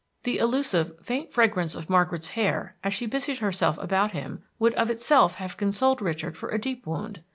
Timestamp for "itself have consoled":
4.89-6.01